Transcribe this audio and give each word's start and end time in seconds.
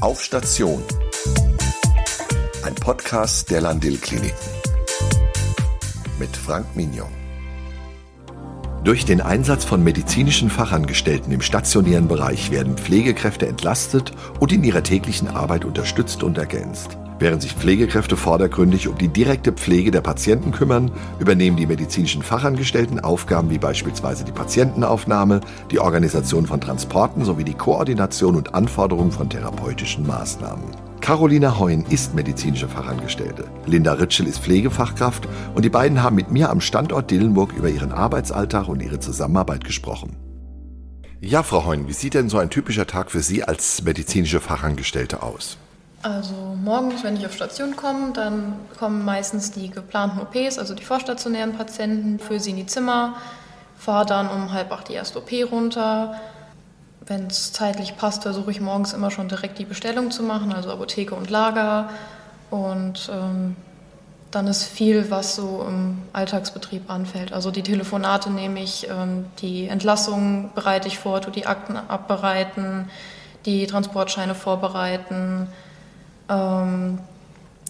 Auf 0.00 0.22
Station. 0.22 0.82
Ein 2.64 2.74
Podcast 2.74 3.50
der 3.50 3.62
Landil 3.62 3.96
Kliniken. 3.96 4.36
Mit 6.18 6.36
Frank 6.36 6.66
Mignon. 6.76 7.08
Durch 8.84 9.06
den 9.06 9.22
Einsatz 9.22 9.64
von 9.64 9.82
medizinischen 9.82 10.50
Fachangestellten 10.50 11.32
im 11.32 11.40
stationären 11.40 12.08
Bereich 12.08 12.50
werden 12.50 12.76
Pflegekräfte 12.76 13.46
entlastet 13.46 14.12
und 14.38 14.52
in 14.52 14.64
ihrer 14.64 14.82
täglichen 14.82 15.28
Arbeit 15.28 15.64
unterstützt 15.64 16.22
und 16.22 16.36
ergänzt. 16.36 16.98
Während 17.18 17.40
sich 17.40 17.54
Pflegekräfte 17.54 18.16
vordergründig 18.16 18.88
um 18.88 18.98
die 18.98 19.08
direkte 19.08 19.52
Pflege 19.52 19.90
der 19.90 20.02
Patienten 20.02 20.52
kümmern, 20.52 20.90
übernehmen 21.18 21.56
die 21.56 21.66
medizinischen 21.66 22.22
Fachangestellten 22.22 23.00
Aufgaben 23.00 23.48
wie 23.48 23.58
beispielsweise 23.58 24.24
die 24.24 24.32
Patientenaufnahme, 24.32 25.40
die 25.70 25.78
Organisation 25.78 26.46
von 26.46 26.60
Transporten 26.60 27.24
sowie 27.24 27.44
die 27.44 27.54
Koordination 27.54 28.36
und 28.36 28.54
Anforderung 28.54 29.12
von 29.12 29.30
therapeutischen 29.30 30.06
Maßnahmen. 30.06 30.64
Carolina 31.00 31.58
Heun 31.58 31.86
ist 31.88 32.14
medizinische 32.14 32.68
Fachangestellte. 32.68 33.44
Linda 33.64 33.94
Ritschel 33.94 34.26
ist 34.26 34.40
Pflegefachkraft 34.40 35.26
und 35.54 35.64
die 35.64 35.70
beiden 35.70 36.02
haben 36.02 36.16
mit 36.16 36.30
mir 36.30 36.50
am 36.50 36.60
Standort 36.60 37.10
Dillenburg 37.10 37.52
über 37.54 37.70
ihren 37.70 37.92
Arbeitsalltag 37.92 38.68
und 38.68 38.82
ihre 38.82 39.00
Zusammenarbeit 39.00 39.64
gesprochen. 39.64 40.16
Ja, 41.20 41.42
Frau 41.42 41.64
Heun, 41.64 41.88
wie 41.88 41.94
sieht 41.94 42.12
denn 42.12 42.28
so 42.28 42.36
ein 42.36 42.50
typischer 42.50 42.86
Tag 42.86 43.10
für 43.10 43.20
Sie 43.20 43.42
als 43.42 43.82
medizinische 43.82 44.40
Fachangestellte 44.40 45.22
aus? 45.22 45.56
Also 46.06 46.34
morgens, 46.62 47.02
wenn 47.02 47.16
ich 47.16 47.26
auf 47.26 47.34
Station 47.34 47.74
komme, 47.74 48.12
dann 48.12 48.54
kommen 48.78 49.04
meistens 49.04 49.50
die 49.50 49.70
geplanten 49.70 50.20
OPs, 50.20 50.56
also 50.56 50.72
die 50.72 50.84
vorstationären 50.84 51.54
Patienten, 51.54 52.20
für 52.20 52.38
sie 52.38 52.50
in 52.50 52.56
die 52.56 52.66
Zimmer, 52.66 53.16
fahre 53.76 54.06
dann 54.06 54.28
um 54.28 54.52
halb 54.52 54.70
acht 54.70 54.88
die 54.88 54.92
erste 54.92 55.18
OP 55.18 55.32
runter. 55.50 56.14
Wenn 57.04 57.26
es 57.26 57.52
zeitlich 57.52 57.96
passt, 57.96 58.22
versuche 58.22 58.52
ich 58.52 58.60
morgens 58.60 58.92
immer 58.92 59.10
schon 59.10 59.28
direkt 59.28 59.58
die 59.58 59.64
Bestellung 59.64 60.12
zu 60.12 60.22
machen, 60.22 60.52
also 60.52 60.70
Apotheke 60.70 61.16
und 61.16 61.28
Lager. 61.28 61.90
Und 62.50 63.10
ähm, 63.12 63.56
dann 64.30 64.46
ist 64.46 64.62
viel, 64.62 65.10
was 65.10 65.34
so 65.34 65.66
im 65.68 65.98
Alltagsbetrieb 66.12 66.88
anfällt. 66.88 67.32
Also 67.32 67.50
die 67.50 67.64
Telefonate 67.64 68.30
nehme 68.30 68.62
ich, 68.62 68.88
ähm, 68.88 69.26
die 69.40 69.66
Entlassungen 69.66 70.52
bereite 70.54 70.86
ich 70.86 71.00
vor, 71.00 71.20
die 71.20 71.46
Akten 71.46 71.76
abbereiten, 71.76 72.90
die 73.44 73.66
Transportscheine 73.66 74.36
vorbereiten. 74.36 75.48
Ähm, 76.28 76.98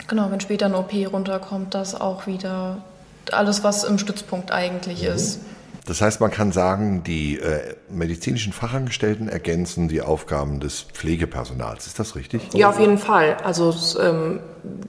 genau, 0.09 0.31
wenn 0.31 0.41
später 0.41 0.67
eine 0.67 0.79
OP 0.79 0.93
runterkommt, 1.13 1.75
das 1.75 2.01
auch 2.01 2.27
wieder 2.27 2.79
alles, 3.33 3.65
was 3.65 3.85
im 3.85 3.99
Stützpunkt 3.99 4.53
eigentlich 4.53 5.03
mhm. 5.03 5.09
ist. 5.09 5.41
Das 5.87 6.01
heißt, 6.01 6.21
man 6.21 6.33
kann 6.33 6.51
sagen, 6.51 7.05
die 7.05 7.39
äh, 7.39 7.77
medizinischen 7.89 8.53
Fachangestellten 8.53 9.29
ergänzen 9.29 9.87
die 9.87 10.03
Aufgaben 10.03 10.59
des 10.59 10.83
Pflegepersonals. 10.83 11.87
Ist 11.87 12.01
das 12.01 12.17
richtig? 12.17 12.43
Ja, 12.55 12.71
auf 12.71 12.81
jeden 12.81 12.99
Fall. 12.99 13.37
Also 13.45 13.73
ähm, 14.03 14.41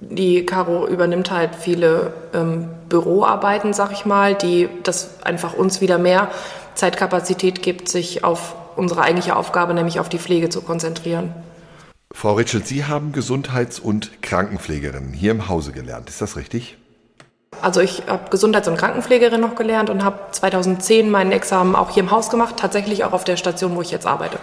die 0.01 0.43
Caro 0.43 0.87
übernimmt 0.87 1.29
halt 1.29 1.53
viele 1.55 2.13
ähm, 2.33 2.69
Büroarbeiten, 2.89 3.73
sag 3.73 3.91
ich 3.91 4.07
mal, 4.07 4.33
die 4.33 4.69
das 4.81 5.23
einfach 5.23 5.53
uns 5.53 5.81
wieder 5.81 5.99
mehr 5.99 6.31
Zeitkapazität 6.73 7.61
gibt, 7.61 7.89
sich 7.89 8.23
auf 8.23 8.55
unsere 8.75 9.01
eigentliche 9.01 9.35
Aufgabe, 9.35 9.75
nämlich 9.75 9.99
auf 9.99 10.09
die 10.09 10.19
Pflege 10.19 10.49
zu 10.49 10.61
konzentrieren. 10.61 11.31
Frau 12.11 12.33
Ritschel, 12.33 12.65
Sie 12.65 12.85
haben 12.85 13.11
Gesundheits- 13.11 13.79
und 13.79 14.21
Krankenpflegerin 14.21 15.13
hier 15.13 15.31
im 15.31 15.49
Hause 15.49 15.71
gelernt. 15.71 16.09
Ist 16.09 16.21
das 16.21 16.35
richtig? 16.35 16.77
Also 17.61 17.81
ich 17.81 18.03
habe 18.07 18.29
Gesundheits- 18.29 18.67
und 18.67 18.77
Krankenpflegerin 18.77 19.41
noch 19.41 19.55
gelernt 19.55 19.89
und 19.89 20.03
habe 20.03 20.19
2010 20.31 21.09
meinen 21.09 21.31
Examen 21.31 21.75
auch 21.75 21.89
hier 21.89 22.03
im 22.03 22.11
Haus 22.11 22.29
gemacht, 22.29 22.55
tatsächlich 22.57 23.03
auch 23.03 23.13
auf 23.13 23.23
der 23.23 23.37
Station, 23.37 23.75
wo 23.75 23.81
ich 23.81 23.91
jetzt 23.91 24.05
arbeite. 24.05 24.39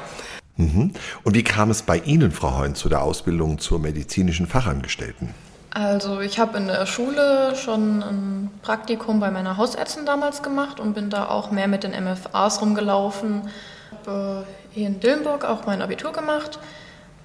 Mhm. 0.56 0.93
Und 1.25 1.34
wie 1.34 1.43
kam 1.43 1.71
es 1.71 1.83
bei 1.83 1.98
Ihnen, 1.98 2.33
Frau 2.33 2.59
Heun, 2.59 2.75
zu 2.75 2.89
der 2.89 3.03
Ausbildung 3.03 3.59
zur 3.59 3.78
medizinischen 3.78 4.47
Fachangestellten? 4.47 5.34
Also 5.71 6.21
ich 6.21 6.39
habe 6.39 6.56
in 6.59 6.69
der 6.69 6.87
Schule 6.87 7.56
schon 7.56 8.03
ein 8.03 8.51
Praktikum 8.62 9.19
bei 9.19 9.31
meiner 9.33 9.56
Hausärztin 9.56 10.06
damals 10.06 10.43
gemacht 10.43 10.78
und 10.78 10.94
bin 10.94 11.11
da 11.11 11.28
auch 11.28 11.50
mehr 11.50 11.67
mit 11.67 11.83
den 11.83 11.91
MFAs 11.91 12.61
rumgelaufen. 12.61 13.49
Habe 13.91 14.47
äh, 14.47 14.75
hier 14.75 14.87
in 14.87 15.00
Dillenburg 15.00 15.44
auch 15.44 15.67
mein 15.67 15.83
Abitur 15.83 16.12
gemacht 16.12 16.61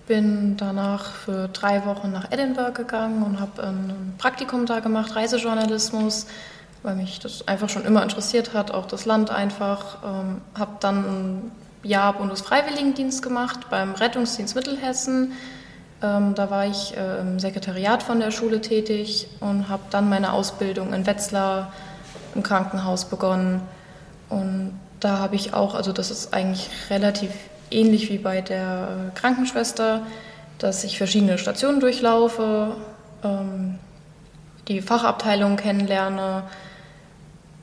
bin 0.09 0.57
danach 0.57 1.13
für 1.13 1.47
drei 1.49 1.85
Wochen 1.85 2.11
nach 2.11 2.31
Edinburgh 2.31 2.73
gegangen 2.73 3.21
und 3.21 3.39
habe 3.39 3.61
ein 3.63 4.15
Praktikum 4.17 4.65
da 4.65 4.79
gemacht, 4.79 5.15
Reisejournalismus, 5.15 6.25
weil 6.81 6.95
mich 6.95 7.19
das 7.19 7.47
einfach 7.47 7.69
schon 7.69 7.85
immer 7.85 8.01
interessiert 8.01 8.55
hat, 8.55 8.71
auch 8.71 8.87
das 8.87 9.05
Land 9.05 9.29
einfach. 9.29 9.99
Ähm, 10.03 10.41
habe 10.57 10.71
dann 10.79 10.97
ein 10.97 11.51
Jahr 11.83 12.13
Bundesfreiwilligendienst 12.13 13.21
gemacht 13.21 13.69
beim 13.69 13.93
Rettungsdienst 13.93 14.55
Mittelhessen. 14.55 15.33
Ähm, 16.01 16.33
da 16.33 16.49
war 16.49 16.65
ich 16.65 16.97
äh, 16.97 17.19
im 17.19 17.39
Sekretariat 17.39 18.01
von 18.01 18.19
der 18.19 18.31
Schule 18.31 18.61
tätig 18.61 19.27
und 19.41 19.69
habe 19.69 19.83
dann 19.91 20.09
meine 20.09 20.33
Ausbildung 20.33 20.91
in 20.91 21.05
Wetzlar 21.05 21.71
im 22.33 22.41
Krankenhaus 22.41 23.05
begonnen. 23.05 23.61
Und 24.29 24.79
da 25.01 25.19
habe 25.19 25.35
ich 25.35 25.53
auch, 25.53 25.75
also 25.75 25.93
das 25.93 26.09
ist 26.09 26.33
eigentlich 26.33 26.71
relativ 26.89 27.29
ähnlich 27.71 28.09
wie 28.09 28.17
bei 28.17 28.41
der 28.41 29.11
äh, 29.13 29.19
Krankenschwester, 29.19 30.01
dass 30.57 30.83
ich 30.83 30.97
verschiedene 30.97 31.37
Stationen 31.37 31.79
durchlaufe, 31.79 32.75
ähm, 33.23 33.79
die 34.67 34.81
Fachabteilung 34.81 35.55
kennenlerne. 35.55 36.43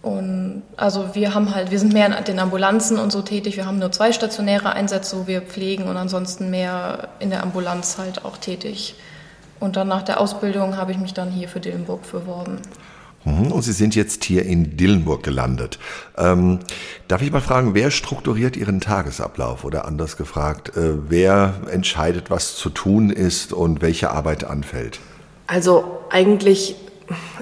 Und 0.02 0.62
also 0.76 1.14
wir 1.14 1.34
haben 1.34 1.54
halt, 1.54 1.70
wir 1.70 1.78
sind 1.78 1.92
mehr 1.92 2.06
in 2.06 2.24
den 2.24 2.38
Ambulanzen 2.38 2.98
und 2.98 3.10
so 3.10 3.22
tätig. 3.22 3.56
Wir 3.56 3.66
haben 3.66 3.78
nur 3.78 3.92
zwei 3.92 4.12
stationäre 4.12 4.72
Einsätze, 4.72 5.18
wo 5.18 5.26
wir 5.26 5.42
pflegen 5.42 5.84
und 5.84 5.96
ansonsten 5.96 6.50
mehr 6.50 7.08
in 7.18 7.30
der 7.30 7.42
Ambulanz 7.42 7.98
halt 7.98 8.24
auch 8.24 8.36
tätig. 8.36 8.94
Und 9.58 9.76
dann 9.76 9.88
nach 9.88 10.02
der 10.02 10.20
Ausbildung 10.20 10.76
habe 10.76 10.92
ich 10.92 10.98
mich 10.98 11.14
dann 11.14 11.30
hier 11.30 11.48
für 11.48 11.60
Dillenburg 11.60 12.10
beworben. 12.10 12.60
Mhm. 13.26 13.50
Und 13.50 13.62
Sie 13.62 13.72
sind 13.72 13.94
jetzt 13.94 14.24
hier 14.24 14.46
in 14.46 14.76
Dillenburg 14.76 15.22
gelandet. 15.22 15.78
Ähm, 16.16 16.60
darf 17.08 17.22
ich 17.22 17.32
mal 17.32 17.40
fragen, 17.40 17.74
wer 17.74 17.90
strukturiert 17.90 18.56
Ihren 18.56 18.80
Tagesablauf? 18.80 19.64
Oder 19.64 19.84
anders 19.84 20.16
gefragt, 20.16 20.76
äh, 20.76 21.10
wer 21.10 21.54
entscheidet, 21.70 22.30
was 22.30 22.54
zu 22.54 22.70
tun 22.70 23.10
ist 23.10 23.52
und 23.52 23.82
welche 23.82 24.10
Arbeit 24.12 24.44
anfällt? 24.44 25.00
Also 25.48 25.98
eigentlich, 26.08 26.76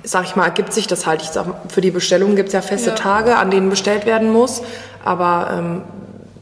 sag 0.02 0.24
ich 0.24 0.36
mal, 0.36 0.46
ergibt 0.46 0.72
sich 0.72 0.86
das 0.86 1.06
halt. 1.06 1.22
Ich 1.22 1.28
sag, 1.28 1.46
für 1.68 1.82
die 1.82 1.90
Bestellung 1.90 2.34
gibt 2.34 2.48
es 2.48 2.54
ja 2.54 2.62
feste 2.62 2.90
ja. 2.90 2.96
Tage, 2.96 3.36
an 3.36 3.50
denen 3.50 3.68
bestellt 3.68 4.06
werden 4.06 4.32
muss. 4.32 4.62
Aber 5.04 5.50
ähm, 5.52 5.82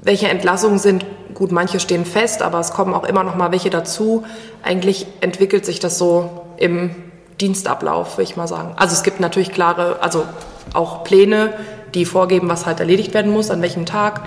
welche 0.02 0.28
Entlassungen 0.28 0.78
sind, 0.78 1.04
gut, 1.34 1.50
manche 1.50 1.80
stehen 1.80 2.04
fest, 2.04 2.42
aber 2.42 2.60
es 2.60 2.70
kommen 2.70 2.94
auch 2.94 3.04
immer 3.04 3.24
noch 3.24 3.34
mal 3.34 3.50
welche 3.50 3.70
dazu. 3.70 4.22
Eigentlich 4.62 5.06
entwickelt 5.20 5.66
sich 5.66 5.80
das 5.80 5.98
so 5.98 6.44
im 6.58 6.94
Dienstablauf, 7.42 8.16
würde 8.16 8.30
ich 8.30 8.36
mal 8.36 8.46
sagen. 8.46 8.72
Also 8.76 8.94
es 8.94 9.02
gibt 9.02 9.20
natürlich 9.20 9.50
klare, 9.50 10.00
also 10.00 10.24
auch 10.72 11.04
Pläne, 11.04 11.52
die 11.94 12.04
vorgeben, 12.04 12.48
was 12.48 12.64
halt 12.64 12.80
erledigt 12.80 13.12
werden 13.12 13.32
muss, 13.32 13.50
an 13.50 13.60
welchem 13.60 13.84
Tag. 13.84 14.22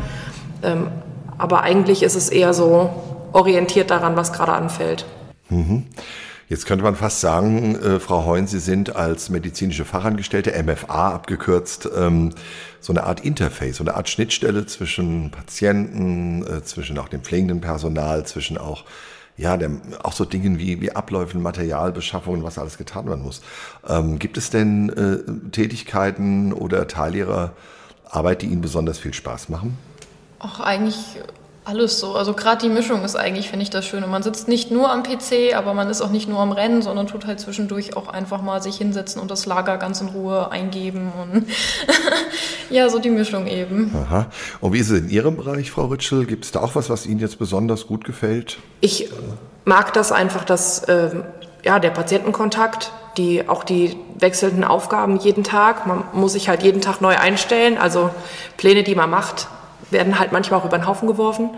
Ähm, 0.62 0.92
aber 1.38 1.62
eigentlich 1.62 2.04
ist 2.04 2.16
es 2.16 2.30
eher 2.30 2.54
so 2.54 2.90
orientiert 3.32 3.90
daran, 3.90 4.16
was 4.16 4.34
gerade 4.34 4.54
anfällt. 4.54 5.06
Mhm. 5.50 5.86
Jetzt 6.48 6.68
könnte 6.68 6.84
man 6.84 6.96
fast 6.96 7.22
sagen, 7.22 7.76
äh, 7.76 8.00
Frau 8.00 8.26
Heun, 8.26 8.46
Sie 8.46 8.60
sind 8.60 8.96
als 8.96 9.30
medizinische 9.30 9.84
Fachangestellte, 9.84 10.52
MFA 10.62 11.14
abgekürzt, 11.14 11.90
ähm, 11.98 12.34
so 12.82 12.94
eine 12.94 13.04
Art 13.06 13.22
Interface, 13.22 13.78
so 13.78 13.84
eine 13.84 13.96
Art 13.96 14.10
Schnittstelle 14.10 14.68
zwischen 14.68 15.32
Patienten, 15.32 16.46
äh, 16.46 16.64
zwischen 16.64 17.00
auch 17.00 17.10
dem 17.10 17.22
pflegenden 17.22 17.62
Personal, 17.62 18.28
zwischen 18.28 18.60
auch 18.60 18.84
ja, 19.38 19.58
der, 19.58 19.72
auch 20.04 20.14
so 20.14 20.26
Dingen 20.26 20.60
wie, 20.60 20.82
wie 20.82 20.92
Abläufen, 20.92 21.42
Materialbeschaffungen, 21.42 22.44
was 22.44 22.58
alles 22.58 22.78
getan 22.78 23.08
werden 23.08 23.24
muss. 23.24 23.42
Ähm, 23.88 24.18
gibt 24.20 24.38
es 24.38 24.50
denn 24.50 24.90
äh, 24.90 25.50
Tätigkeiten 25.52 26.54
oder 26.54 26.88
Teile 26.88 27.18
Ihrer 27.18 27.52
Arbeit, 28.10 28.42
die 28.42 28.48
Ihnen 28.48 28.62
besonders 28.62 28.98
viel 28.98 29.14
Spaß 29.14 29.50
machen? 29.50 29.78
Auch 30.40 30.60
eigentlich 30.60 31.20
alles 31.66 32.00
so. 32.00 32.16
Also 32.16 32.34
gerade 32.34 32.62
die 32.62 32.70
Mischung 32.72 33.04
ist 33.04 33.16
eigentlich, 33.16 33.50
finde 33.50 33.64
ich, 33.64 33.70
das 33.70 33.86
Schöne. 33.86 34.08
Man 34.08 34.24
sitzt 34.24 34.48
nicht 34.48 34.72
nur 34.72 34.92
am 34.92 35.04
PC, 35.04 35.56
aber 35.56 35.74
man 35.74 35.90
ist 35.90 36.02
auch 36.02 36.12
nicht 36.12 36.30
nur 36.30 36.40
am 36.40 36.52
Rennen, 36.52 36.82
sondern 36.82 37.08
tut 37.08 37.26
halt 37.26 37.40
zwischendurch 37.40 37.98
auch 37.98 38.08
einfach 38.08 38.42
mal 38.42 38.62
sich 38.62 38.78
hinsetzen 38.78 39.22
und 39.22 39.32
das 39.32 39.46
Lager 39.46 39.78
ganz 39.78 40.00
in 40.00 40.08
Ruhe 40.10 40.52
eingeben 40.52 41.12
und 41.22 41.48
ja, 42.70 42.88
so 42.90 43.00
die 43.00 43.10
Mischung 43.10 43.48
eben. 43.48 43.94
Aha. 43.96 44.28
Und 44.62 44.74
wie 44.74 44.80
ist 44.80 44.92
es 44.92 45.00
in 45.00 45.10
Ihrem 45.10 45.36
Bereich, 45.36 45.72
Frau 45.72 45.86
Ritschel? 45.86 46.26
Gibt 46.26 46.46
es 46.46 46.52
da 46.52 46.62
auch 46.62 46.76
was, 46.76 46.90
was 46.90 47.06
Ihnen 47.08 47.20
jetzt 47.20 47.40
besonders 47.40 47.88
gut 47.88 48.06
gefällt? 48.06 48.58
Ich 48.82 49.10
mag 49.66 49.92
das 49.94 50.12
einfach, 50.12 50.46
dass 50.46 50.84
äh, 50.84 51.24
ja, 51.64 51.80
der 51.80 51.90
Patientenkontakt, 51.90 52.92
die, 53.18 53.50
auch 53.50 53.64
die 53.64 53.98
wechselnden 54.20 54.64
Aufgaben 54.64 55.18
jeden 55.18 55.44
Tag. 55.44 55.88
Man 55.88 56.04
muss 56.14 56.34
sich 56.34 56.48
halt 56.48 56.62
jeden 56.62 56.82
Tag 56.82 57.02
neu 57.02 57.18
einstellen. 57.18 57.78
Also 57.78 58.12
Pläne, 58.58 58.84
die 58.84 58.94
man 58.94 59.10
macht, 59.10 59.48
werden 59.92 60.20
halt 60.20 60.32
manchmal 60.32 60.60
auch 60.60 60.66
über 60.66 60.78
den 60.78 60.88
Haufen 60.88 61.08
geworfen. 61.08 61.52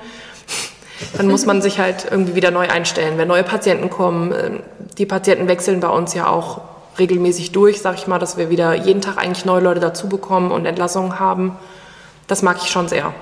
Dann 1.15 1.27
muss 1.27 1.45
man 1.45 1.61
sich 1.61 1.79
halt 1.79 2.07
irgendwie 2.09 2.35
wieder 2.35 2.51
neu 2.51 2.67
einstellen. 2.67 3.17
Wenn 3.17 3.27
neue 3.27 3.43
Patienten 3.43 3.89
kommen, 3.89 4.33
ähm, 4.33 4.63
die 4.97 5.05
Patienten 5.05 5.47
wechseln 5.47 5.79
bei 5.79 5.89
uns 5.89 6.13
ja 6.13 6.27
auch 6.27 6.61
regelmäßig 6.97 7.51
durch, 7.51 7.81
sag 7.81 7.95
ich 7.95 8.07
mal, 8.07 8.17
dass 8.17 8.37
wir 8.37 8.49
wieder 8.49 8.73
jeden 8.73 9.01
Tag 9.01 9.17
eigentlich 9.17 9.45
neue 9.45 9.61
Leute 9.61 9.79
dazu 9.79 10.09
bekommen 10.09 10.51
und 10.51 10.65
Entlassungen 10.65 11.19
haben. 11.19 11.55
Das 12.25 12.41
mag 12.41 12.57
ich 12.61 12.69
schon 12.69 12.87
sehr. 12.87 13.13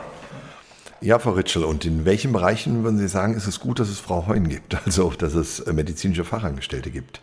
Ja, 1.01 1.19
Frau 1.19 1.31
Ritschel, 1.31 1.65
und 1.65 1.85
in 1.85 2.05
welchen 2.05 2.31
Bereichen 2.31 2.83
würden 2.83 2.97
Sie 2.97 3.07
sagen, 3.07 3.35
ist 3.35 3.47
es 3.47 3.59
gut, 3.59 3.79
dass 3.79 3.89
es 3.89 3.99
Frau 3.99 4.27
Heun 4.27 4.47
gibt, 4.47 4.75
also 4.85 5.11
dass 5.17 5.33
es 5.33 5.59
äh, 5.59 5.73
medizinische 5.73 6.23
Fachangestellte 6.23 6.89
gibt? 6.89 7.21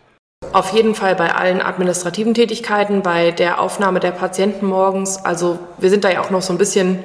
Auf 0.52 0.72
jeden 0.72 0.94
Fall 0.94 1.14
bei 1.14 1.34
allen 1.34 1.62
administrativen 1.62 2.34
Tätigkeiten, 2.34 3.02
bei 3.02 3.30
der 3.30 3.60
Aufnahme 3.60 4.00
der 4.00 4.10
Patienten 4.10 4.66
morgens. 4.66 5.24
Also 5.24 5.58
wir 5.78 5.88
sind 5.88 6.04
da 6.04 6.10
ja 6.10 6.20
auch 6.20 6.30
noch 6.30 6.42
so 6.42 6.52
ein 6.52 6.58
bisschen 6.58 6.98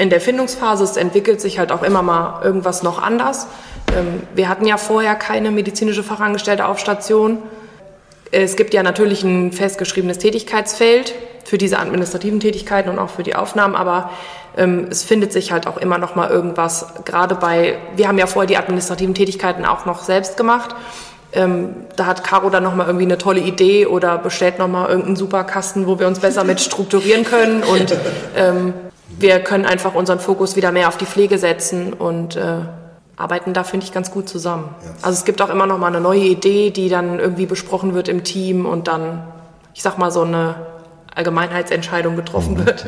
in 0.00 0.08
der 0.08 0.20
Findungsphase. 0.20 0.82
Es 0.82 0.96
entwickelt 0.96 1.40
sich 1.40 1.58
halt 1.58 1.70
auch 1.72 1.82
immer 1.82 2.02
mal 2.02 2.42
irgendwas 2.42 2.82
noch 2.82 3.00
anders. 3.00 3.46
Ähm, 3.94 4.22
wir 4.34 4.48
hatten 4.48 4.66
ja 4.66 4.78
vorher 4.78 5.14
keine 5.14 5.50
medizinische 5.50 6.02
Fachangestellte 6.02 6.66
auf 6.66 6.78
Station. 6.78 7.38
Es 8.32 8.56
gibt 8.56 8.72
ja 8.72 8.82
natürlich 8.82 9.22
ein 9.24 9.52
festgeschriebenes 9.52 10.18
Tätigkeitsfeld 10.18 11.14
für 11.44 11.58
diese 11.58 11.78
administrativen 11.78 12.40
Tätigkeiten 12.40 12.88
und 12.88 12.98
auch 12.98 13.10
für 13.10 13.24
die 13.24 13.34
Aufnahmen, 13.34 13.74
aber 13.74 14.10
ähm, 14.56 14.86
es 14.88 15.04
findet 15.04 15.32
sich 15.32 15.52
halt 15.52 15.66
auch 15.66 15.76
immer 15.76 15.98
noch 15.98 16.14
mal 16.14 16.30
irgendwas. 16.30 16.86
Gerade 17.04 17.34
bei, 17.34 17.76
wir 17.96 18.08
haben 18.08 18.18
ja 18.18 18.26
vorher 18.26 18.46
die 18.46 18.56
administrativen 18.56 19.14
Tätigkeiten 19.14 19.66
auch 19.66 19.84
noch 19.84 20.02
selbst 20.02 20.36
gemacht. 20.36 20.74
Ähm, 21.32 21.74
da 21.96 22.06
hat 22.06 22.24
Caro 22.24 22.48
dann 22.48 22.62
noch 22.62 22.74
mal 22.74 22.86
irgendwie 22.86 23.04
eine 23.04 23.18
tolle 23.18 23.40
Idee 23.40 23.86
oder 23.86 24.16
bestellt 24.16 24.58
noch 24.58 24.68
mal 24.68 24.88
irgendeinen 24.88 25.16
Superkasten, 25.16 25.86
wo 25.86 25.98
wir 25.98 26.06
uns 26.06 26.20
besser 26.20 26.44
mit 26.44 26.60
strukturieren 26.60 27.24
können 27.24 27.62
und 27.62 27.94
ähm, 28.36 28.74
wir 29.20 29.40
können 29.40 29.66
einfach 29.66 29.94
unseren 29.94 30.18
Fokus 30.18 30.56
wieder 30.56 30.72
mehr 30.72 30.88
auf 30.88 30.96
die 30.96 31.06
Pflege 31.06 31.38
setzen 31.38 31.92
und 31.92 32.36
äh, 32.36 32.60
arbeiten 33.16 33.52
da, 33.52 33.64
finde 33.64 33.84
ich, 33.84 33.92
ganz 33.92 34.10
gut 34.10 34.28
zusammen. 34.28 34.74
Also 35.02 35.18
es 35.18 35.24
gibt 35.24 35.42
auch 35.42 35.50
immer 35.50 35.66
noch 35.66 35.78
mal 35.78 35.88
eine 35.88 36.00
neue 36.00 36.20
Idee, 36.20 36.70
die 36.70 36.88
dann 36.88 37.18
irgendwie 37.18 37.46
besprochen 37.46 37.94
wird 37.94 38.08
im 38.08 38.24
Team 38.24 38.64
und 38.66 38.88
dann, 38.88 39.22
ich 39.74 39.82
sag 39.82 39.98
mal, 39.98 40.10
so 40.10 40.22
eine 40.22 40.54
Allgemeinheitsentscheidung 41.14 42.16
getroffen 42.16 42.54
mhm. 42.54 42.66
wird. 42.66 42.86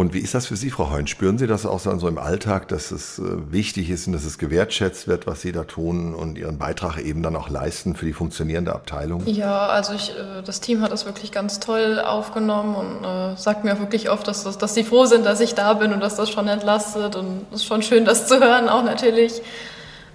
Und 0.00 0.14
wie 0.14 0.20
ist 0.20 0.32
das 0.32 0.46
für 0.46 0.56
Sie, 0.56 0.70
Frau 0.70 0.90
Heun? 0.90 1.06
Spüren 1.06 1.36
Sie 1.36 1.46
das 1.46 1.66
auch 1.66 1.78
so 1.78 2.08
im 2.08 2.16
Alltag, 2.16 2.68
dass 2.68 2.90
es 2.90 3.18
äh, 3.18 3.52
wichtig 3.52 3.90
ist 3.90 4.06
und 4.06 4.14
dass 4.14 4.24
es 4.24 4.38
gewertschätzt 4.38 5.08
wird, 5.08 5.26
was 5.26 5.42
Sie 5.42 5.52
da 5.52 5.64
tun 5.64 6.14
und 6.14 6.38
Ihren 6.38 6.56
Beitrag 6.56 6.96
eben 6.96 7.22
dann 7.22 7.36
auch 7.36 7.50
leisten 7.50 7.94
für 7.94 8.06
die 8.06 8.14
funktionierende 8.14 8.74
Abteilung? 8.74 9.26
Ja, 9.26 9.66
also 9.66 9.92
ich, 9.92 10.12
äh, 10.12 10.40
das 10.42 10.62
Team 10.62 10.80
hat 10.80 10.90
das 10.90 11.04
wirklich 11.04 11.32
ganz 11.32 11.60
toll 11.60 12.00
aufgenommen 12.00 12.76
und 12.76 13.04
äh, 13.04 13.36
sagt 13.36 13.64
mir 13.64 13.74
auch 13.74 13.78
wirklich 13.80 14.08
oft, 14.08 14.26
dass, 14.26 14.42
das, 14.42 14.56
dass 14.56 14.72
sie 14.72 14.84
froh 14.84 15.04
sind, 15.04 15.26
dass 15.26 15.38
ich 15.38 15.54
da 15.54 15.74
bin 15.74 15.92
und 15.92 16.00
dass 16.00 16.16
das 16.16 16.30
schon 16.30 16.48
entlastet. 16.48 17.14
Und 17.14 17.44
es 17.50 17.56
ist 17.56 17.66
schon 17.66 17.82
schön, 17.82 18.06
das 18.06 18.26
zu 18.26 18.40
hören, 18.40 18.70
auch 18.70 18.84
natürlich. 18.84 19.42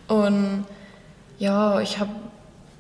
Und 0.08 0.66
ja, 1.38 1.80
ich 1.80 2.00
habe 2.00 2.10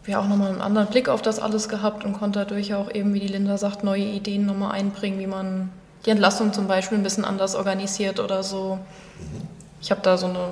ja 0.07 0.21
auch 0.21 0.27
nochmal 0.27 0.49
einen 0.49 0.61
anderen 0.61 0.87
Blick 0.87 1.07
auf 1.07 1.21
das 1.21 1.37
alles 1.37 1.69
gehabt 1.69 2.03
und 2.03 2.13
konnte 2.13 2.39
dadurch 2.39 2.73
auch 2.73 2.91
eben, 2.91 3.13
wie 3.13 3.19
die 3.19 3.27
Linda 3.27 3.59
sagt, 3.59 3.83
neue 3.83 4.05
Ideen 4.05 4.47
nochmal 4.47 4.71
einbringen, 4.71 5.19
wie 5.19 5.27
man 5.27 5.69
die 6.05 6.11
Entlassung 6.11 6.53
zum 6.53 6.67
Beispiel 6.67 6.97
ein 6.97 7.03
bisschen 7.03 7.25
anders 7.25 7.55
organisiert 7.55 8.19
oder 8.19 8.43
so. 8.43 8.79
Ich 9.81 9.91
habe 9.91 10.01
da 10.01 10.17
so 10.17 10.27
eine 10.27 10.49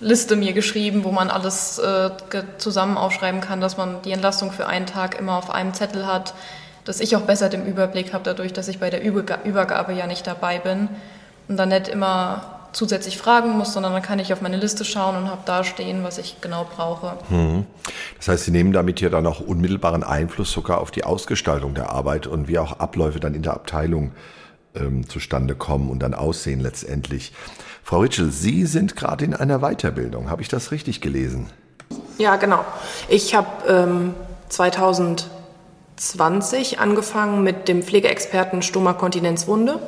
Liste 0.00 0.36
mir 0.36 0.52
geschrieben, 0.52 1.04
wo 1.04 1.12
man 1.12 1.30
alles 1.30 1.78
äh, 1.78 2.10
zusammen 2.58 2.98
aufschreiben 2.98 3.40
kann, 3.40 3.60
dass 3.60 3.76
man 3.76 4.02
die 4.02 4.12
Entlastung 4.12 4.52
für 4.52 4.66
einen 4.66 4.86
Tag 4.86 5.18
immer 5.18 5.38
auf 5.38 5.50
einem 5.50 5.72
Zettel 5.74 6.06
hat, 6.06 6.34
dass 6.84 7.00
ich 7.00 7.16
auch 7.16 7.22
besser 7.22 7.48
den 7.48 7.66
Überblick 7.66 8.12
habe, 8.12 8.24
dadurch, 8.24 8.52
dass 8.52 8.68
ich 8.68 8.78
bei 8.78 8.90
der 8.90 9.02
Übergabe 9.02 9.92
ja 9.92 10.06
nicht 10.06 10.26
dabei 10.26 10.58
bin 10.58 10.88
und 11.48 11.56
dann 11.56 11.70
nicht 11.70 11.88
immer 11.88 12.56
zusätzlich 12.72 13.16
fragen 13.16 13.56
muss, 13.56 13.72
sondern 13.72 13.94
dann 13.94 14.02
kann 14.02 14.18
ich 14.18 14.32
auf 14.34 14.42
meine 14.42 14.58
Liste 14.58 14.84
schauen 14.84 15.16
und 15.16 15.30
habe 15.30 15.40
da 15.46 15.64
stehen, 15.64 16.04
was 16.04 16.18
ich 16.18 16.42
genau 16.42 16.66
brauche. 16.76 17.14
Hm. 17.30 17.64
Das 18.18 18.28
heißt, 18.28 18.44
Sie 18.44 18.50
nehmen 18.50 18.72
damit 18.72 19.00
ja 19.00 19.08
dann 19.08 19.26
auch 19.26 19.40
unmittelbaren 19.40 20.04
Einfluss 20.04 20.52
sogar 20.52 20.78
auf 20.78 20.90
die 20.90 21.04
Ausgestaltung 21.04 21.74
der 21.74 21.90
Arbeit 21.90 22.26
und 22.26 22.48
wie 22.48 22.58
auch 22.58 22.78
Abläufe 22.78 23.18
dann 23.18 23.34
in 23.34 23.42
der 23.42 23.54
Abteilung 23.54 24.12
ähm, 24.78 25.08
zustande 25.08 25.54
kommen 25.54 25.88
und 25.90 26.00
dann 26.00 26.14
aussehen 26.14 26.60
letztendlich. 26.60 27.32
Frau 27.82 28.00
Ritschel, 28.00 28.30
Sie 28.30 28.66
sind 28.66 28.96
gerade 28.96 29.24
in 29.24 29.34
einer 29.34 29.60
Weiterbildung. 29.60 30.28
Habe 30.30 30.42
ich 30.42 30.48
das 30.48 30.72
richtig 30.72 31.00
gelesen? 31.00 31.46
Ja, 32.18 32.36
genau. 32.36 32.64
Ich 33.08 33.34
habe 33.34 33.48
ähm, 33.68 34.14
2020 34.48 36.80
angefangen 36.80 37.44
mit 37.44 37.68
dem 37.68 37.82
Pflegeexperten 37.82 38.62
Stoma 38.62 38.94
Kontinenzwunde. 38.94 39.78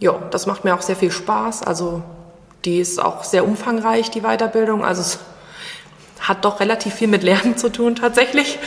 Ja, 0.00 0.14
das 0.30 0.46
macht 0.46 0.64
mir 0.64 0.74
auch 0.74 0.82
sehr 0.82 0.96
viel 0.96 1.10
Spaß. 1.10 1.62
Also 1.62 2.02
die 2.64 2.80
ist 2.80 3.00
auch 3.00 3.24
sehr 3.24 3.44
umfangreich, 3.44 4.10
die 4.10 4.22
Weiterbildung. 4.22 4.84
Also 4.84 5.02
es 5.02 5.18
hat 6.20 6.44
doch 6.44 6.60
relativ 6.60 6.94
viel 6.94 7.08
mit 7.08 7.22
Lernen 7.22 7.56
zu 7.56 7.70
tun 7.70 7.96
tatsächlich. 7.96 8.58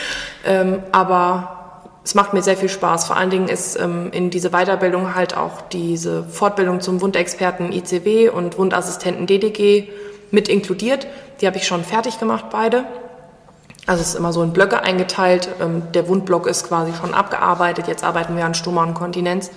Ähm, 0.44 0.82
aber 0.92 1.63
es 2.04 2.14
macht 2.14 2.34
mir 2.34 2.42
sehr 2.42 2.56
viel 2.56 2.68
Spaß. 2.68 3.06
Vor 3.06 3.16
allen 3.16 3.30
Dingen 3.30 3.48
ist 3.48 3.80
ähm, 3.80 4.10
in 4.12 4.28
diese 4.28 4.50
Weiterbildung 4.50 5.14
halt 5.14 5.36
auch 5.36 5.62
diese 5.62 6.22
Fortbildung 6.24 6.82
zum 6.82 7.00
Wundexperten 7.00 7.72
ICW 7.72 8.28
und 8.28 8.58
Wundassistenten 8.58 9.26
DDG 9.26 9.88
mit 10.30 10.48
inkludiert. 10.48 11.06
Die 11.40 11.46
habe 11.46 11.56
ich 11.56 11.66
schon 11.66 11.82
fertig 11.82 12.20
gemacht, 12.20 12.46
beide. 12.50 12.84
Also 13.86 14.02
es 14.02 14.08
ist 14.08 14.14
immer 14.16 14.34
so 14.34 14.42
in 14.42 14.52
Blöcke 14.52 14.82
eingeteilt. 14.82 15.48
Ähm, 15.60 15.84
der 15.94 16.06
Wundblock 16.06 16.46
ist 16.46 16.68
quasi 16.68 16.92
schon 16.92 17.14
abgearbeitet. 17.14 17.88
Jetzt 17.88 18.04
arbeiten 18.04 18.36
wir 18.36 18.44
an 18.44 18.54
Stoma 18.54 18.82
und 18.82 18.92
Kontinenz. 18.92 19.50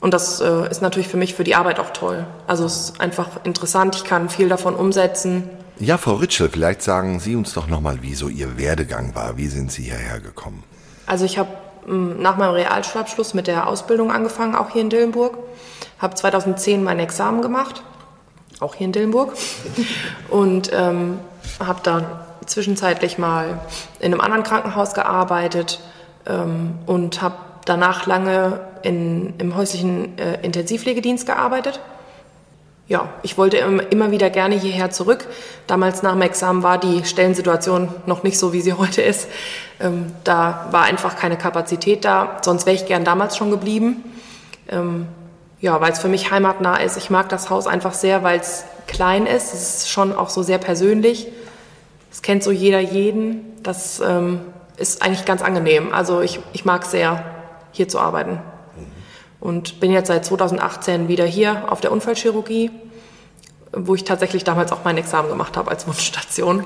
Und 0.00 0.14
das 0.14 0.40
äh, 0.40 0.70
ist 0.70 0.82
natürlich 0.82 1.08
für 1.08 1.16
mich 1.16 1.34
für 1.34 1.44
die 1.44 1.56
Arbeit 1.56 1.80
auch 1.80 1.90
toll. 1.90 2.26
Also 2.46 2.64
es 2.64 2.76
ist 2.76 3.00
einfach 3.00 3.44
interessant. 3.44 3.96
Ich 3.96 4.04
kann 4.04 4.30
viel 4.30 4.48
davon 4.48 4.76
umsetzen. 4.76 5.50
Ja, 5.80 5.98
Frau 5.98 6.14
Ritschel, 6.14 6.48
vielleicht 6.48 6.82
sagen 6.82 7.18
Sie 7.18 7.34
uns 7.34 7.54
doch 7.54 7.66
nochmal, 7.66 8.02
wie 8.02 8.14
so 8.14 8.28
Ihr 8.28 8.56
Werdegang 8.56 9.14
war. 9.14 9.36
Wie 9.36 9.48
sind 9.48 9.72
Sie 9.72 9.82
hierher 9.82 10.20
gekommen? 10.20 10.62
Also 11.10 11.24
ich 11.24 11.38
habe 11.38 11.48
hm, 11.86 12.22
nach 12.22 12.36
meinem 12.36 12.52
Realschulabschluss 12.52 13.34
mit 13.34 13.48
der 13.48 13.66
Ausbildung 13.66 14.12
angefangen, 14.12 14.54
auch 14.54 14.70
hier 14.70 14.82
in 14.82 14.90
Dillenburg. 14.90 15.38
Habe 15.98 16.14
2010 16.14 16.84
mein 16.84 17.00
Examen 17.00 17.42
gemacht, 17.42 17.82
auch 18.60 18.76
hier 18.76 18.84
in 18.84 18.92
Dillenburg. 18.92 19.32
Und 20.30 20.70
ähm, 20.72 21.18
habe 21.58 21.80
dann 21.82 22.06
zwischenzeitlich 22.46 23.18
mal 23.18 23.58
in 23.98 24.12
einem 24.12 24.20
anderen 24.20 24.44
Krankenhaus 24.44 24.94
gearbeitet 24.94 25.80
ähm, 26.26 26.78
und 26.86 27.22
habe 27.22 27.36
danach 27.64 28.06
lange 28.06 28.60
in, 28.82 29.34
im 29.38 29.56
häuslichen 29.56 30.16
äh, 30.16 30.40
Intensivpflegedienst 30.42 31.26
gearbeitet 31.26 31.80
ja, 32.90 33.08
ich 33.22 33.38
wollte 33.38 33.56
immer 33.56 34.10
wieder 34.10 34.30
gerne 34.30 34.56
hierher 34.56 34.90
zurück. 34.90 35.28
Damals 35.68 36.02
nach 36.02 36.10
dem 36.10 36.22
Examen 36.22 36.64
war 36.64 36.76
die 36.76 37.04
Stellensituation 37.04 37.88
noch 38.06 38.24
nicht 38.24 38.36
so, 38.36 38.52
wie 38.52 38.60
sie 38.60 38.72
heute 38.78 39.00
ist. 39.00 39.28
Ähm, 39.78 40.12
da 40.24 40.66
war 40.72 40.82
einfach 40.82 41.14
keine 41.16 41.38
Kapazität 41.38 42.04
da. 42.04 42.38
Sonst 42.42 42.66
wäre 42.66 42.74
ich 42.74 42.86
gern 42.86 43.04
damals 43.04 43.36
schon 43.36 43.52
geblieben. 43.52 44.02
Ähm, 44.68 45.06
ja, 45.60 45.80
weil 45.80 45.92
es 45.92 46.00
für 46.00 46.08
mich 46.08 46.32
heimatnah 46.32 46.78
ist. 46.78 46.96
Ich 46.96 47.10
mag 47.10 47.28
das 47.28 47.48
Haus 47.48 47.68
einfach 47.68 47.94
sehr, 47.94 48.24
weil 48.24 48.40
es 48.40 48.64
klein 48.88 49.24
ist. 49.26 49.54
Es 49.54 49.76
ist 49.76 49.88
schon 49.88 50.12
auch 50.12 50.28
so 50.28 50.42
sehr 50.42 50.58
persönlich. 50.58 51.28
Es 52.10 52.22
kennt 52.22 52.42
so 52.42 52.50
jeder 52.50 52.80
jeden. 52.80 53.62
Das 53.62 54.00
ähm, 54.00 54.40
ist 54.76 55.00
eigentlich 55.00 55.24
ganz 55.24 55.42
angenehm. 55.42 55.94
Also 55.94 56.22
ich, 56.22 56.40
ich 56.52 56.64
mag 56.64 56.84
sehr, 56.84 57.24
hier 57.70 57.86
zu 57.86 58.00
arbeiten 58.00 58.40
und 59.40 59.80
bin 59.80 59.90
jetzt 59.90 60.08
seit 60.08 60.24
2018 60.24 61.08
wieder 61.08 61.24
hier 61.24 61.72
auf 61.72 61.80
der 61.80 61.92
Unfallchirurgie, 61.92 62.70
wo 63.72 63.94
ich 63.94 64.04
tatsächlich 64.04 64.44
damals 64.44 64.72
auch 64.72 64.84
mein 64.84 64.96
Examen 64.98 65.28
gemacht 65.28 65.56
habe 65.56 65.70
als 65.70 65.86
Wunschstation. 65.86 66.64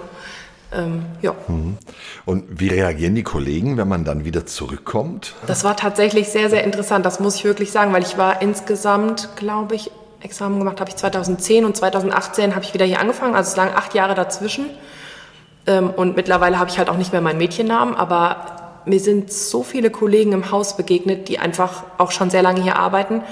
Ähm, 0.72 1.04
ja. 1.22 1.34
Mhm. 1.46 1.78
Und 2.24 2.44
wie 2.48 2.68
reagieren 2.68 3.14
die 3.14 3.22
Kollegen, 3.22 3.76
wenn 3.76 3.88
man 3.88 4.04
dann 4.04 4.24
wieder 4.24 4.46
zurückkommt? 4.46 5.34
Das 5.46 5.62
war 5.62 5.76
tatsächlich 5.76 6.28
sehr, 6.28 6.50
sehr 6.50 6.64
interessant, 6.64 7.06
das 7.06 7.20
muss 7.20 7.36
ich 7.36 7.44
wirklich 7.44 7.70
sagen, 7.70 7.92
weil 7.92 8.02
ich 8.02 8.18
war 8.18 8.42
insgesamt, 8.42 9.30
glaube 9.36 9.76
ich, 9.76 9.90
Examen 10.20 10.58
gemacht 10.58 10.80
habe 10.80 10.88
ich 10.88 10.96
2010 10.96 11.66
und 11.66 11.76
2018 11.76 12.54
habe 12.54 12.64
ich 12.64 12.72
wieder 12.72 12.86
hier 12.86 12.98
angefangen, 12.98 13.34
also 13.34 13.50
es 13.50 13.56
lagen 13.56 13.74
acht 13.76 13.94
Jahre 13.94 14.14
dazwischen. 14.14 14.66
Ähm, 15.66 15.90
und 15.90 16.16
mittlerweile 16.16 16.58
habe 16.58 16.70
ich 16.70 16.78
halt 16.78 16.88
auch 16.88 16.96
nicht 16.96 17.12
mehr 17.12 17.20
meinen 17.20 17.38
Mädchennamen, 17.38 17.94
aber 17.94 18.63
mir 18.86 19.00
sind 19.00 19.32
so 19.32 19.62
viele 19.62 19.90
Kollegen 19.90 20.32
im 20.32 20.50
Haus 20.50 20.76
begegnet, 20.76 21.28
die 21.28 21.38
einfach 21.38 21.84
auch 21.98 22.10
schon 22.10 22.30
sehr 22.30 22.42
lange 22.42 22.62
hier 22.62 22.76
arbeiten 22.76 23.22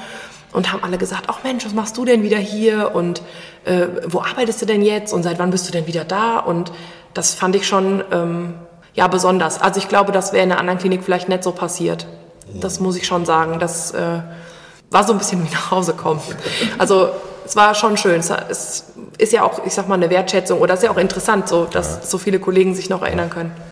und 0.52 0.73
haben 0.73 0.85
alle 0.85 0.99
gesagt, 0.99 1.25
ach 1.28 1.42
Mensch, 1.44 1.64
was 1.64 1.75
machst 1.75 1.97
du 1.97 2.04
denn 2.04 2.23
wieder 2.23 2.38
hier 2.38 2.94
und 2.94 3.23
äh, 3.64 3.87
wo 4.06 4.21
arbeitest 4.21 4.62
du 4.62 4.66
denn 4.66 4.82
jetzt 4.82 5.12
und 5.12 5.23
seit 5.23 5.38
wann 5.38 5.50
bist 5.50 5.66
du 5.68 5.73
denn 5.73 5.87
wieder 5.87 6.04
da? 6.04 6.38
Und 6.38 6.73
das 7.14 7.35
fand 7.35 7.56
ich 7.56 7.66
schon 7.66 8.04
ähm, 8.12 8.54
ja 8.94 9.09
besonders. 9.09 9.61
Also 9.61 9.78
ich 9.78 9.88
glaube, 9.88 10.12
das 10.12 10.32
wäre 10.32 10.44
in 10.44 10.52
einer 10.52 10.61
anderen 10.61 10.78
Klinik 10.78 11.02
vielleicht 11.04 11.28
nicht 11.28 11.42
so 11.42 11.52
passiert. 11.52 12.06
Das 12.54 12.80
muss 12.80 12.97
ich 12.97 13.06
schon 13.06 13.25
sagen. 13.25 13.59
Das 13.59 13.92
äh, 13.92 14.21
war 14.90 15.04
so 15.04 15.12
ein 15.12 15.18
bisschen 15.18 15.47
wie 15.47 15.52
nach 15.52 15.71
Hause 15.71 15.94
kommen. 15.94 16.21
Also 16.78 17.09
es 17.44 17.56
war 17.56 17.75
schon 17.75 17.97
schön. 17.97 18.21
Es 18.21 18.85
ist 19.18 19.32
ja 19.32 19.42
auch, 19.42 19.64
ich 19.64 19.73
sag 19.73 19.88
mal, 19.88 19.94
eine 19.94 20.11
Wertschätzung 20.11 20.61
oder 20.61 20.75
es 20.75 20.80
ist 20.80 20.85
ja 20.85 20.90
auch 20.90 20.99
interessant, 20.99 21.49
so 21.49 21.64
dass 21.64 22.11
so 22.11 22.18
viele 22.18 22.38
Kollegen 22.38 22.75
sich 22.75 22.90
noch 22.90 23.02
erinnern 23.02 23.30
können. 23.30 23.72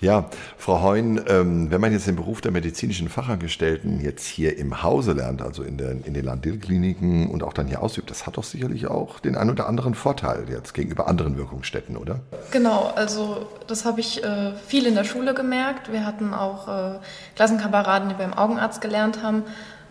Ja, 0.00 0.26
Frau 0.58 0.82
Heun, 0.82 1.22
ähm, 1.26 1.70
wenn 1.70 1.80
man 1.80 1.90
jetzt 1.90 2.06
den 2.06 2.16
Beruf 2.16 2.42
der 2.42 2.52
medizinischen 2.52 3.08
Fachangestellten 3.08 4.00
jetzt 4.00 4.26
hier 4.26 4.58
im 4.58 4.82
Hause 4.82 5.12
lernt, 5.12 5.40
also 5.40 5.62
in, 5.62 5.78
der, 5.78 5.92
in 5.92 6.12
den 6.12 6.22
Landil-Kliniken 6.22 7.30
und 7.30 7.42
auch 7.42 7.54
dann 7.54 7.66
hier 7.66 7.82
ausübt, 7.82 8.10
das 8.10 8.26
hat 8.26 8.36
doch 8.36 8.44
sicherlich 8.44 8.88
auch 8.88 9.20
den 9.20 9.36
ein 9.36 9.48
oder 9.48 9.66
anderen 9.66 9.94
Vorteil 9.94 10.44
jetzt 10.50 10.74
gegenüber 10.74 11.08
anderen 11.08 11.38
Wirkungsstätten, 11.38 11.96
oder? 11.96 12.20
Genau, 12.50 12.92
also 12.94 13.46
das 13.68 13.86
habe 13.86 14.00
ich 14.00 14.22
äh, 14.22 14.52
viel 14.66 14.84
in 14.84 14.94
der 14.94 15.04
Schule 15.04 15.32
gemerkt. 15.32 15.90
Wir 15.90 16.04
hatten 16.04 16.34
auch 16.34 16.68
äh, 16.68 16.98
Klassenkameraden, 17.34 18.10
die 18.10 18.14
beim 18.16 18.34
Augenarzt 18.34 18.82
gelernt 18.82 19.22
haben 19.22 19.44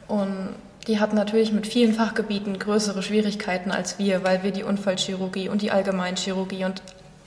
und 0.08 0.50
die 0.88 1.00
hatten 1.00 1.16
natürlich 1.16 1.52
mit 1.52 1.66
vielen 1.66 1.94
Fachgebieten 1.94 2.60
größere 2.60 3.02
Schwierigkeiten 3.02 3.72
als 3.72 3.98
wir, 3.98 4.24
weil 4.24 4.44
wir 4.44 4.52
die 4.52 4.62
Unfallchirurgie 4.62 5.50
und 5.50 5.64
die 5.64 5.72
Allgemeinchirurgie 5.72 6.66
und 6.66 6.84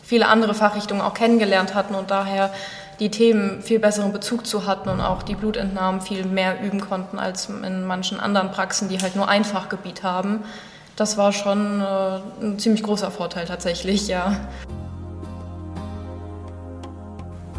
viele 0.09 0.29
andere 0.29 0.55
Fachrichtungen 0.55 1.03
auch 1.03 1.13
kennengelernt 1.13 1.75
hatten 1.75 1.95
und 1.95 2.11
daher 2.11 2.51
die 2.99 3.11
Themen 3.11 3.61
viel 3.61 3.79
besseren 3.79 4.11
Bezug 4.11 4.47
zu 4.47 4.67
hatten 4.67 4.89
und 4.89 5.03
auch 5.03 5.23
die 5.23 5.35
Blutentnahmen 5.35 6.01
viel 6.01 6.25
mehr 6.25 6.63
üben 6.63 6.81
konnten 6.81 7.19
als 7.19 7.51
in 7.51 7.85
manchen 7.85 8.19
anderen 8.19 8.51
Praxen, 8.51 8.89
die 8.89 8.99
halt 8.99 9.17
nur 9.17 9.29
ein 9.29 9.45
Fachgebiet 9.45 10.03
haben. 10.03 10.41
Das 10.97 11.19
war 11.19 11.33
schon 11.33 11.83
äh, 11.83 12.21
ein 12.43 12.59
ziemlich 12.59 12.83
großer 12.83 13.11
Vorteil 13.11 13.45
tatsächlich, 13.45 14.09
ja. 14.09 14.35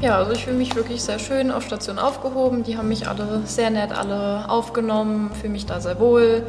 Ja, 0.01 0.17
also 0.17 0.31
ich 0.31 0.43
fühle 0.43 0.57
mich 0.57 0.75
wirklich 0.75 1.03
sehr 1.03 1.19
schön 1.19 1.51
auf 1.51 1.63
Station 1.63 1.99
aufgehoben. 1.99 2.63
Die 2.63 2.77
haben 2.77 2.87
mich 2.87 3.07
alle 3.07 3.41
sehr 3.45 3.69
nett 3.69 3.91
alle 3.91 4.49
aufgenommen, 4.49 5.29
fühle 5.39 5.53
mich 5.53 5.67
da 5.67 5.81
sehr 5.81 5.99
wohl. 5.99 6.47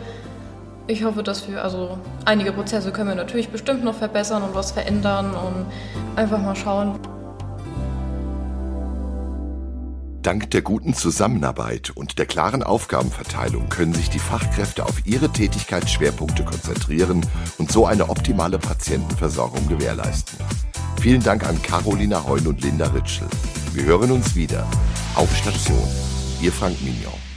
Ich 0.90 1.04
hoffe, 1.04 1.22
dass 1.22 1.48
wir, 1.48 1.62
also 1.62 2.00
einige 2.24 2.50
Prozesse 2.50 2.90
können 2.90 3.10
wir 3.10 3.14
natürlich 3.14 3.48
bestimmt 3.50 3.84
noch 3.84 3.94
verbessern 3.94 4.42
und 4.42 4.56
was 4.56 4.72
verändern 4.72 5.36
und 5.36 5.66
einfach 6.16 6.42
mal 6.42 6.56
schauen. 6.56 6.98
Dank 10.22 10.50
der 10.50 10.62
guten 10.62 10.92
Zusammenarbeit 10.92 11.92
und 11.94 12.18
der 12.18 12.26
klaren 12.26 12.64
Aufgabenverteilung 12.64 13.68
können 13.68 13.94
sich 13.94 14.10
die 14.10 14.18
Fachkräfte 14.18 14.84
auf 14.84 15.06
ihre 15.06 15.28
Tätigkeitsschwerpunkte 15.28 16.44
konzentrieren 16.44 17.24
und 17.58 17.70
so 17.70 17.86
eine 17.86 18.08
optimale 18.08 18.58
Patientenversorgung 18.58 19.68
gewährleisten. 19.68 20.40
Vielen 21.00 21.22
Dank 21.22 21.48
an 21.48 21.62
Carolina 21.62 22.26
Heun 22.26 22.48
und 22.48 22.62
Linda 22.62 22.88
Ritschel. 22.88 23.28
Wir 23.74 23.84
hören 23.84 24.10
uns 24.10 24.34
wieder. 24.34 24.66
Auf 25.14 25.34
Station. 25.36 25.88
Ihr 26.42 26.50
Frank 26.50 26.82
Mignon. 26.82 27.29